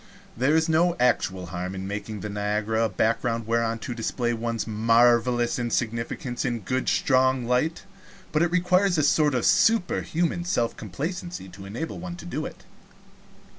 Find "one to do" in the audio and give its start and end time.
11.99-12.47